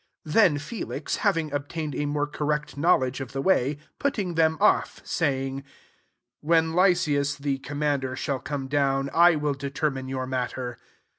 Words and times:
"22 0.23 0.33
Then 0.39 0.57
Felix, 0.57 1.15
having 1.17 1.53
obtain 1.53 1.93
ed 1.93 1.99
a 1.99 2.05
more 2.07 2.25
correct 2.25 2.75
knowledge 2.75 3.21
of 3.21 3.33
the 3.33 3.41
way, 3.43 3.77
putting 3.99 4.33
them 4.33 4.57
off, 4.59 4.99
said, 5.03 5.63
*' 6.01 6.39
When 6.51 6.73
Lysias 6.73 7.35
the 7.37 7.59
com 7.59 7.77
mander 7.77 8.15
shall 8.15 8.39
come 8.39 8.67
down, 8.67 9.11
I 9.13 9.35
will 9.35 9.53
det^mine 9.53 10.09
your 10.09 10.25
matter." 10.25 10.79